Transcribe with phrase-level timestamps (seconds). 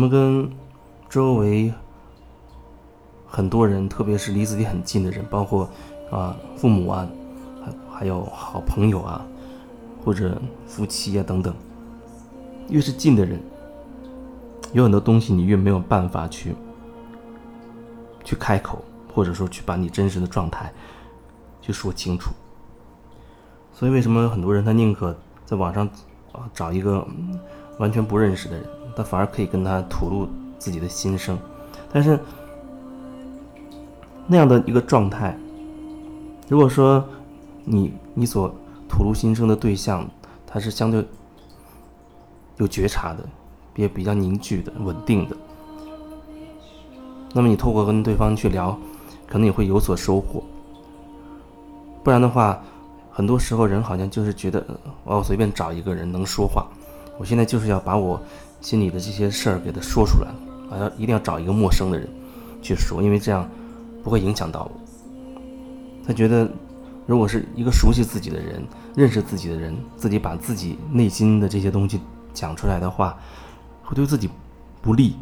[0.00, 0.50] 我们跟
[1.10, 1.70] 周围
[3.26, 5.68] 很多人，特别是离自己很近的人，包括
[6.10, 7.06] 啊父母啊，
[7.62, 9.22] 还还有好朋友啊，
[10.02, 11.54] 或者夫妻啊等等，
[12.70, 13.38] 越是近的人，
[14.72, 16.54] 有很多东西你越没有办法去
[18.24, 18.82] 去开口，
[19.12, 20.72] 或者说去把你真实的状态
[21.60, 22.30] 去说清楚。
[23.74, 25.86] 所以为什么很多人他宁可在网上
[26.32, 27.06] 啊找一个
[27.78, 28.66] 完全不认识的人？
[28.96, 31.38] 他反而可以跟他吐露自己的心声，
[31.92, 32.18] 但是
[34.26, 35.36] 那样的一个状态，
[36.48, 37.02] 如果说
[37.64, 38.54] 你你所
[38.88, 40.06] 吐露心声的对象，
[40.46, 41.04] 他是相对
[42.58, 43.24] 有觉察的，
[43.76, 45.36] 也比较凝聚的、稳定的，
[47.32, 48.78] 那么你透过跟对方去聊，
[49.26, 50.42] 可能也会有所收获。
[52.04, 52.62] 不然的话，
[53.10, 54.64] 很多时候人好像就是觉得，
[55.04, 56.66] 我随便找一个人能说话，
[57.18, 58.20] 我现在就是要把我。
[58.60, 60.28] 心里的这些事儿给他说出来，
[60.70, 62.08] 啊，要一定要找一个陌生的人
[62.60, 63.48] 去说，因为这样
[64.04, 64.72] 不会影响到我。
[66.06, 66.48] 他觉得，
[67.06, 68.62] 如果是一个熟悉自己的人、
[68.94, 72.00] 认识自己的人，自己把自己内心的这些东西
[72.34, 73.18] 讲出来的话，
[73.82, 74.28] 会对自己
[74.82, 75.16] 不利。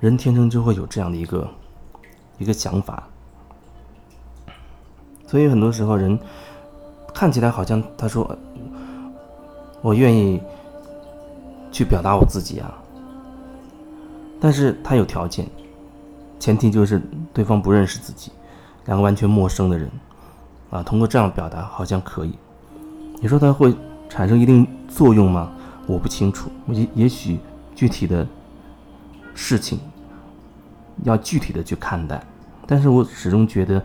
[0.00, 1.48] 人天生就会有这样的一个
[2.38, 3.08] 一个想法，
[5.26, 6.18] 所以很多时候人
[7.14, 8.36] 看起来好像他说
[9.80, 10.40] 我愿意。
[11.70, 12.74] 去表达我自己啊，
[14.40, 15.46] 但是他有条件，
[16.38, 17.00] 前提就是
[17.32, 18.32] 对方不认识自己，
[18.86, 19.90] 两个完全陌生的人，
[20.70, 22.38] 啊，通过这样表达好像可以，
[23.20, 23.74] 你说他会
[24.08, 25.50] 产生一定作用吗？
[25.86, 27.38] 我不清楚，也也许
[27.74, 28.26] 具体的
[29.34, 29.78] 事情
[31.04, 32.22] 要具体的去看待，
[32.66, 33.82] 但是我始终觉得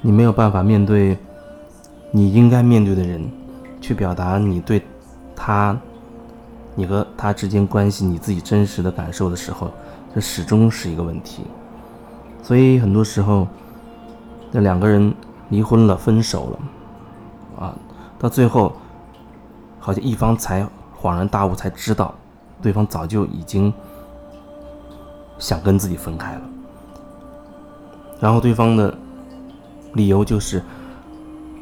[0.00, 1.16] 你没有办法面对
[2.10, 3.28] 你应该面对的人，
[3.80, 4.82] 去表达你对
[5.34, 5.78] 他。
[6.74, 9.70] 你和他之间关系，你自己真实的感受的时候，
[10.14, 11.44] 这始终是一个问题。
[12.42, 13.46] 所以很多时候，
[14.50, 15.12] 那两个人
[15.50, 17.76] 离婚了、分手了，啊，
[18.18, 18.72] 到最后，
[19.78, 20.66] 好像一方才
[21.00, 22.14] 恍然大悟，才知道
[22.62, 23.72] 对方早就已经
[25.38, 26.40] 想跟自己分开了。
[28.20, 28.96] 然后对方的
[29.94, 30.62] 理由就是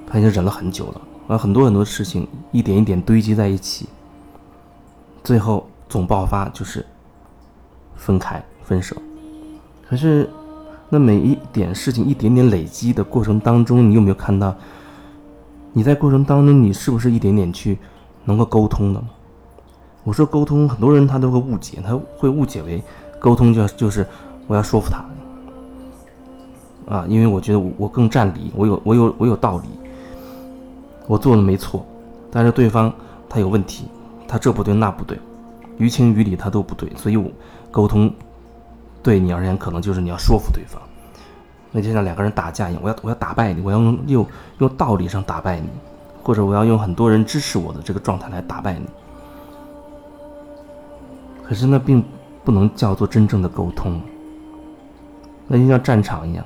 [0.06, 3.88] 他已经忍了很久了，啊，很多很多事情一点一点堆积在一起。
[5.22, 6.84] 最后总爆发就是
[7.96, 8.96] 分开、分手。
[9.88, 10.28] 可是，
[10.88, 14.54] 那每一点事情一点点累积的过程当中，你有没有看到？
[15.72, 17.78] 你在过程当中，你是不是一点点去
[18.24, 19.02] 能够沟通的？
[20.04, 22.82] 我说沟通，很多人他都会误解，他会误解为
[23.18, 24.06] 沟通就就是
[24.46, 25.04] 我要说服他
[26.94, 29.68] 啊，因为我觉得我我更占理，我有我有我有道理，
[31.06, 31.84] 我做的没错，
[32.30, 32.92] 但是对方
[33.28, 33.84] 他有问题。
[34.28, 35.18] 他这不对那不对，
[35.78, 37.30] 于情于理他都不对，所以我
[37.70, 38.12] 沟通
[39.02, 40.80] 对你而言可能就是你要说服对方，
[41.72, 44.26] 那就像两个人打架一样，我要我要打败你，我要用用
[44.58, 45.68] 用道理上打败你，
[46.22, 48.86] 或者我要用很多人支持我的这个状态来打败你。
[51.42, 52.04] 可是那并
[52.44, 53.98] 不能叫做真正的沟通，
[55.46, 56.44] 那就像战场一样，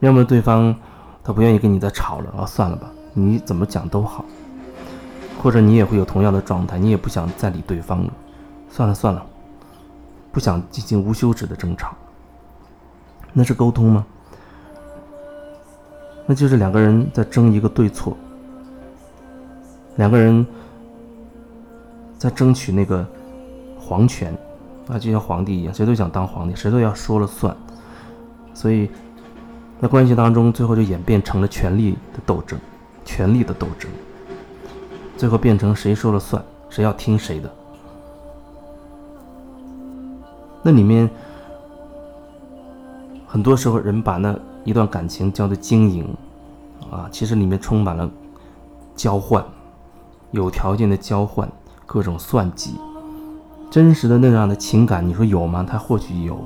[0.00, 0.74] 要么对方
[1.22, 2.90] 他不愿意跟你再吵了，啊，算了吧。
[3.18, 4.22] 你怎么讲都好，
[5.42, 8.12] 或者你也会有同样的状态，你也不想再理对方了，
[8.68, 9.24] 算了算了，
[10.30, 11.94] 不想进行无休止的争吵，
[13.32, 14.04] 那是沟通吗？
[16.26, 18.14] 那就是两个人在争一个对错，
[19.96, 20.46] 两个人
[22.18, 23.06] 在争取那个
[23.80, 24.36] 皇权，
[24.88, 27.56] 啊，就像皇帝一样，谁都想当皇帝，谁都要说了算，
[28.52, 28.90] 所以
[29.80, 32.58] 在关系当中，最后就演变成了权力的斗争。
[33.06, 33.88] 权力的斗争，
[35.16, 37.50] 最后变成谁说了算，谁要听谁的。
[40.62, 41.08] 那里面
[43.24, 46.14] 很多时候，人把那一段感情叫做经营，
[46.90, 48.10] 啊，其实里面充满了
[48.96, 49.42] 交换，
[50.32, 51.48] 有条件的交换，
[51.86, 52.74] 各种算计，
[53.70, 55.64] 真实的那样的情感，你说有吗？
[55.66, 56.36] 他或许有，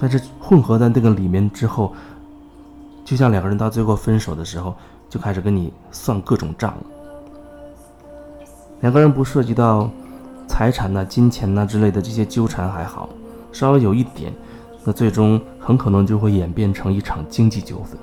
[0.00, 1.94] 但是混合在那个里面之后，
[3.04, 4.74] 就像两个人到最后分手的时候。
[5.08, 6.84] 就开始跟你算各种账了。
[8.80, 9.90] 两个人不涉及到
[10.46, 13.08] 财产呐、金钱呐之类的这些纠缠还好，
[13.52, 14.32] 稍微有一点，
[14.84, 17.98] 那最终很可能就会演变成一场经济纠纷。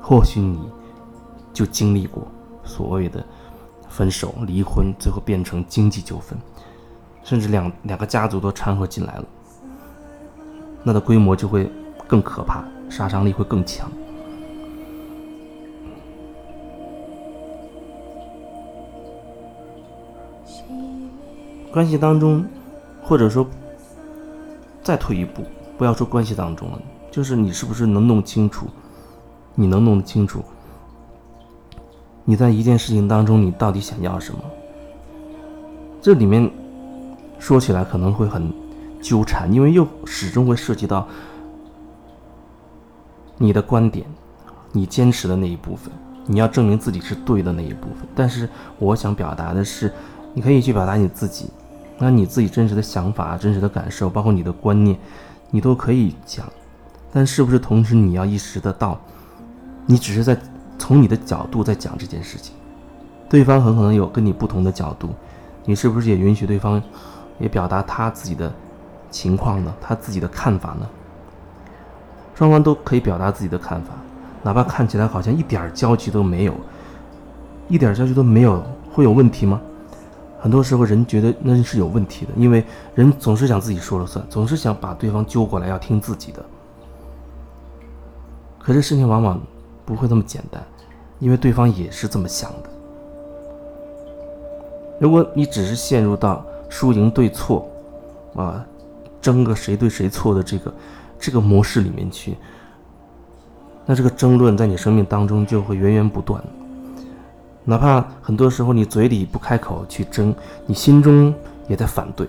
[0.00, 0.58] 或许你
[1.52, 2.26] 就经历过
[2.64, 3.24] 所谓的
[3.88, 6.38] 分手、离婚，最后变成经济纠纷，
[7.22, 9.24] 甚至两两个家族都掺和进来了，
[10.82, 11.70] 那的规模就会
[12.06, 13.90] 更可怕，杀伤力会更强。
[21.72, 22.44] 关系当中，
[23.02, 23.46] 或者说
[24.82, 25.42] 再退一步，
[25.78, 28.66] 不要说关系当中了，就是你是不是能弄清楚，
[29.54, 30.42] 你能弄得清楚，
[32.24, 34.40] 你在一件事情当中你到底想要什么？
[36.02, 36.50] 这里面
[37.38, 38.52] 说起来可能会很
[39.00, 41.06] 纠缠，因为又始终会涉及到
[43.38, 44.06] 你的观点，
[44.72, 45.92] 你坚持的那一部分，
[46.26, 48.08] 你要证明自己是对的那一部分。
[48.14, 49.92] 但是我想表达的是，
[50.34, 51.50] 你可以去表达你自己，
[52.02, 54.98] 那你自己真实的想法、真实的感受，包括你的观念，
[55.50, 56.46] 你都可以讲。
[57.12, 58.98] 但是不是同时你要意识得到，
[59.84, 60.34] 你只是在
[60.78, 62.54] 从你的角度在讲这件事情，
[63.28, 65.10] 对方很可能有跟你不同的角度。
[65.66, 66.82] 你是不是也允许对方
[67.38, 68.50] 也表达他自己的
[69.10, 69.74] 情况呢？
[69.78, 70.88] 他自己的看法呢？
[72.34, 73.90] 双方都可以表达自己的看法，
[74.42, 76.54] 哪怕看起来好像一点交集都没有，
[77.68, 79.60] 一点交集都没有，会有问题吗？
[80.40, 82.64] 很多时候人觉得那是有问题的，因为
[82.94, 86.42] 人总是想自己说了算，总是想把对方揪过来要听自己的。
[88.58, 89.40] 可是事情往往
[89.84, 90.62] 不会那么简单，
[91.18, 92.70] 因为对方也是这么想的。
[94.98, 97.68] 如果你只是陷入到输赢对错，
[98.34, 98.64] 啊，
[99.20, 100.74] 争个谁对谁错的这个
[101.18, 102.36] 这个模式里面去，
[103.84, 106.42] 那这个争论在你生命当中就会源源不断。
[107.64, 110.34] 哪怕很多时候你嘴里不开口去争，
[110.66, 111.34] 你心中
[111.68, 112.26] 也在反对，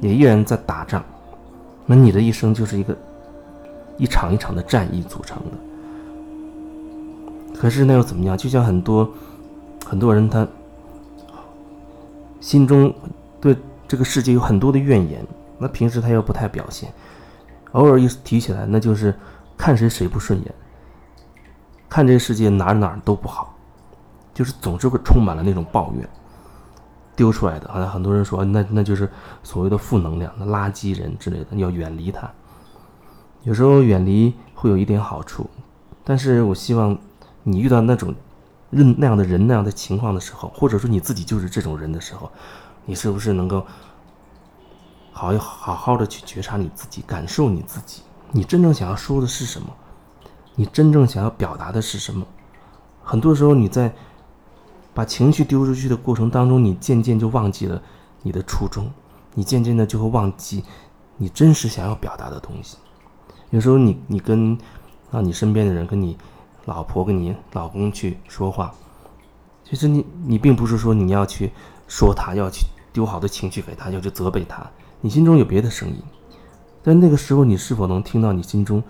[0.00, 1.04] 也依然在打仗，
[1.86, 2.96] 那你的一生就是一个
[3.98, 5.52] 一场一场的战役组成的。
[7.58, 8.36] 可是那又怎么样？
[8.36, 9.10] 就像很多
[9.86, 10.46] 很多人他。
[12.40, 12.94] 心中
[13.40, 13.56] 对
[13.88, 16.92] 这个世界有很多的怨言，那平时他又不太表现，
[17.72, 19.14] 偶尔一提起来，那就是
[19.56, 20.54] 看谁谁不顺眼，
[21.88, 23.53] 看这个世界哪哪都不好，
[24.34, 26.06] 就是总是会充满了那种抱怨，
[27.16, 27.66] 丢出来的。
[27.72, 29.08] 好像很多人说，那那就是
[29.42, 32.30] 所谓的负能量、那垃圾人之类的，要远离他。
[33.44, 35.48] 有时候远离会有一点好处，
[36.02, 36.98] 但是我希望
[37.44, 38.14] 你遇到那种。
[38.70, 42.28] 认那样的人那样的情况的时候，或者说你自己就是这种人的时候，
[42.86, 43.64] 你是不是能够
[45.12, 48.02] 好好好的去觉察你自己，感受你自己，
[48.32, 49.68] 你真正想要说的是什么？
[50.56, 52.26] 你真正想要表达的是什么？
[53.04, 53.94] 很多时候你在
[54.94, 57.82] 把情绪丢出去的过程当中，你渐渐就忘记了
[58.22, 58.90] 你的初衷，
[59.34, 60.64] 你渐渐的就会忘记
[61.16, 62.78] 你真实想要表达的东西。
[63.50, 64.56] 有时候你你跟
[65.10, 66.16] 啊你身边的人跟你。
[66.66, 68.72] 老婆跟你老公去说话，
[69.64, 71.52] 其实你你并不是说你要去
[71.86, 74.66] 说他，要去丢好的情绪给他，要去责备他，
[75.02, 76.02] 你心中有别的声音。
[76.82, 78.82] 但那个时候，你是否能听到你心中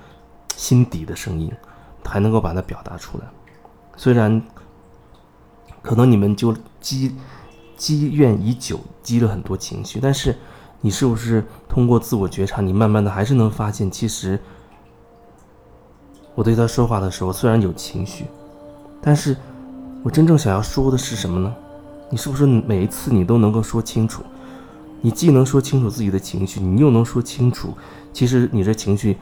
[0.55, 1.51] 心底的声音，
[2.05, 3.25] 还能够把它表达出来？
[3.97, 4.41] 虽然
[5.85, 7.15] 可能你们就积
[7.77, 10.35] 积怨已久，积了很多情绪，但是
[10.81, 14.41] 你是不是通过自我觉察，你慢慢的还是能发现，其实。
[16.37, 18.25] 我对他说话的时候，虽然有情绪，
[19.01, 19.37] 但是
[20.03, 21.55] 我真正想要说的是什么呢？
[22.11, 24.25] 你是不是每一次你都能够说清楚？
[25.01, 27.73] 你既能说清楚自己的情绪，你又能说清楚，
[28.13, 29.17] 其实你这情绪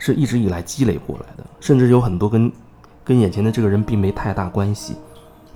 [0.00, 2.50] 是一直以来积累过来的，甚至有很多跟
[3.04, 4.96] 跟眼前的这个人并没太大关系，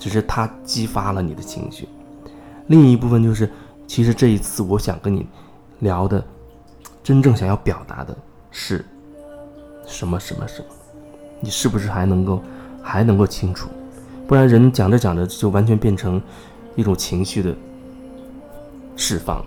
[0.02, 1.88] 只是他激发了你的情绪。
[2.66, 3.48] 另一部分就是，
[3.86, 5.24] 其实这一次我想跟你
[5.78, 6.24] 聊的，
[7.04, 8.16] 真正想要表达的
[8.50, 8.84] 是
[9.86, 10.66] 什么什么什么。
[11.38, 12.42] 你是不是还能够，
[12.82, 13.68] 还能够清楚？
[14.26, 16.20] 不然人讲着讲着就完全变成
[16.74, 17.54] 一种情绪的
[18.96, 19.44] 释放，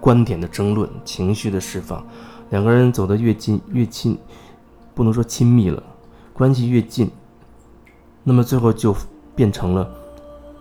[0.00, 2.02] 观点的争论，情绪的释放。
[2.48, 4.16] 两个人走得越近越亲，
[4.94, 5.82] 不能说亲密了，
[6.32, 7.10] 关系越近，
[8.28, 8.94] 那么最后就
[9.34, 9.88] 变成了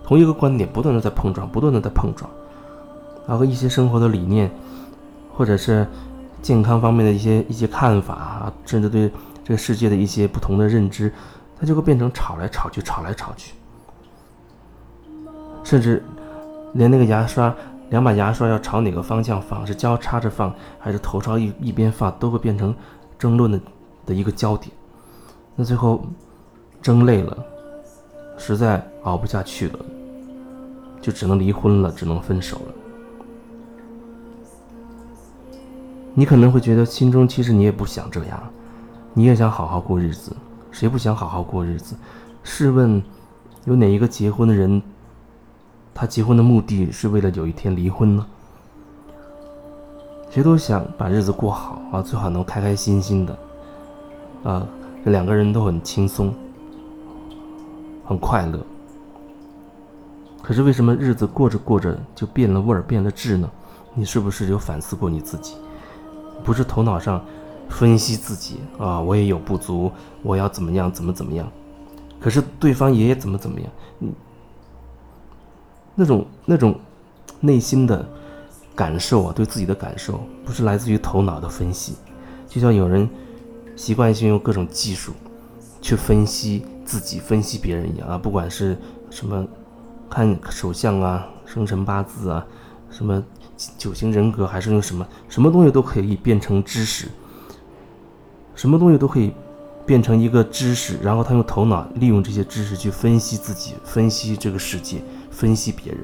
[0.04, 2.30] 同一个观点不断的在碰撞，不断的在碰撞，
[3.28, 4.50] 然后一些生活的理念，
[5.34, 5.88] 或者是
[6.42, 9.12] 健康方面的一些一些看法啊，甚至对。
[9.48, 11.14] 这个世界的一些不同的认知，
[11.60, 13.54] 它就会变成吵来吵去，吵来吵去，
[15.64, 16.04] 甚至
[16.74, 17.54] 连那个牙刷，
[17.92, 22.76] 两把牙刷要朝哪个方向放，是交叉着放，还是头朝一一边放，都会变成
[23.20, 23.62] 争论的
[24.08, 24.72] 的一个焦点。
[25.56, 26.04] 那最后
[26.82, 27.38] 争累了，
[28.38, 29.80] 实在熬不下去了，
[31.02, 32.74] 就只能离婚了，只能分手了。
[36.14, 38.42] 你可能会觉得心中其实你也不想这样。
[39.14, 40.36] 你也想好好过日子，
[40.72, 41.96] 谁不想好好过日子？
[42.44, 43.02] 试问，
[43.64, 44.82] 有哪一个结婚的人，
[45.94, 48.26] 他结婚的目的是为了有一天离婚呢？
[50.30, 53.38] 谁都想把日子过好啊，最好能开开心心的，
[54.44, 54.68] 啊，
[55.06, 56.34] 两个人都很轻松，
[58.06, 58.60] 很快乐。
[60.42, 63.50] 可是为什么日子过着过着就变了味儿、变了质呢？
[63.94, 65.56] 你是不是有反思过你自己？
[66.44, 67.26] 不是头脑上
[67.68, 71.52] 分析自己啊，我也有不足，我要怎么样，怎么怎么样？
[72.20, 73.70] 可是对方也怎么怎么样？
[73.98, 74.14] 你
[75.96, 76.80] 那种那种
[77.40, 78.06] 内心的
[78.76, 81.96] 感受啊，对自己的感受，不是来自于头脑的分析，
[82.48, 83.10] 就像有人
[83.76, 85.14] 习惯性用各种技术
[85.82, 88.78] 去分析自己、分析别人一样啊，不管是
[89.10, 89.46] 什么。
[90.08, 92.46] 看手相啊，生辰八字啊，
[92.92, 93.22] 什么
[93.76, 97.08] 九型人格，还是用什么什么东西都可以变成知识，
[98.54, 99.34] 什么东西都可以
[99.84, 105.02] 变成一个知识，然后他用头脑利用这些知识去分析自己，分析这个世界，
[105.32, 106.02] 分析别人。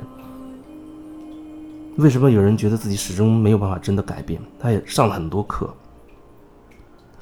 [1.98, 4.42] 为什么有人觉得自己始终没有办法真的改变？
[4.60, 5.72] 他也上了很多课，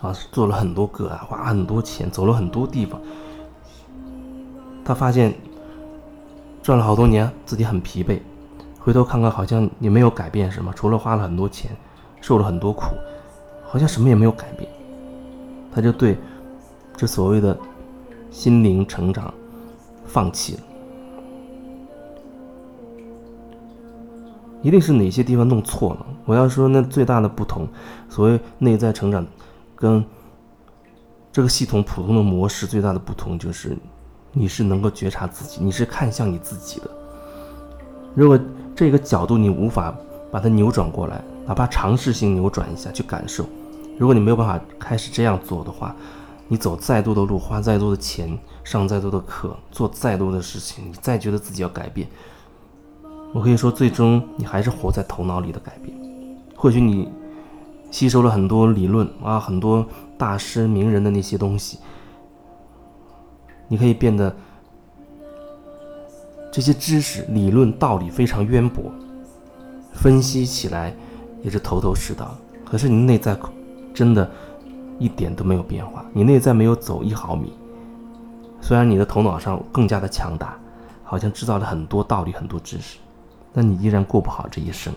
[0.01, 2.99] 啊，做了很多个啊，花很多钱，走了很多地方，
[4.89, 5.31] 他发现。
[6.61, 8.19] 赚了好多年，自己很疲惫，
[8.79, 11.71] 回头看看，好像也没有改变什么，除了花了很多钱，
[12.21, 12.83] 受了很多苦，
[13.65, 14.69] 好像什么也没有改变。
[15.73, 16.17] 他就对
[16.97, 17.57] 这所谓的
[18.29, 19.33] 心灵成长
[20.05, 20.59] 放弃了。
[24.61, 26.05] 一定是哪些地方弄错了？
[26.25, 27.67] 我要说，那最大的不同，
[28.09, 29.25] 所谓内在成长，
[29.75, 30.03] 跟
[31.31, 33.75] 这个系统普通的模式最大的不同就是。
[34.31, 36.89] 你是能够觉察自己，你是看向你自己的。
[38.15, 38.39] 如果
[38.75, 39.95] 这个角度你无法
[40.31, 43.45] 把它扭转过来，哪怕尝试性扭转一下去感受，
[43.97, 45.95] 如果你没有办法开始这样做的话，
[46.47, 52.07] 你走再多的路，花再多的钱，上再多的课，做再多的事情，你再觉得自己要改变，
[53.33, 55.95] 我可以说，最终你还是活在头脑里的改变。
[56.55, 57.11] 或许你
[57.91, 59.85] 吸收了很多理论啊，很多
[60.17, 61.77] 大师名人的那些东西。
[63.69, 64.35] 你可以变得
[66.51, 68.91] 这些知识、理论、道理非常渊博，
[69.93, 70.93] 分析起来
[71.43, 72.35] 也是头头是道。
[72.65, 73.37] 可是你内在
[73.93, 74.29] 真的
[74.97, 77.53] 一点都没有变化，你内在没有走一毫米。
[78.61, 80.57] 虽然你的头脑上更加的强大，
[81.03, 82.97] 好像知道了很多道理、很多知识，
[83.53, 84.93] 但你依然过不好这一生。